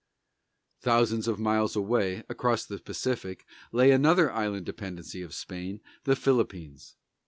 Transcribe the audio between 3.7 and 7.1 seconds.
lay another island dependency of Spain, the Philippines.